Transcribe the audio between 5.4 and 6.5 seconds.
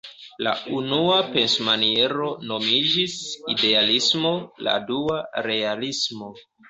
"Realismo".